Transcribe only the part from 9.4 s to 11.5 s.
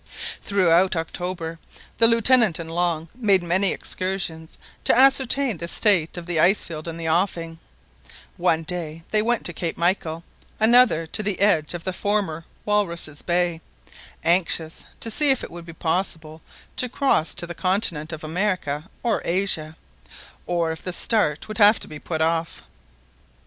to Cape Michael, another to the